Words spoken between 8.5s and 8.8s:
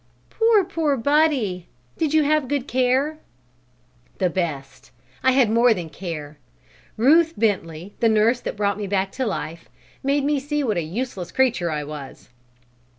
brought